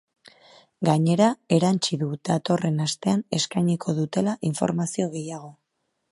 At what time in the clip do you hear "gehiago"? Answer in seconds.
5.17-5.53